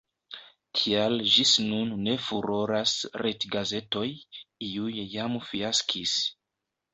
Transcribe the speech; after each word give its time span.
Tial 0.77 1.11
ĝis 1.33 1.51
nun 1.65 1.91
ne 2.07 2.15
furoras 2.27 2.93
retgazetoj, 3.25 4.03
iuj 4.71 4.97
jam 5.19 5.39
fiaskis. 5.51 6.17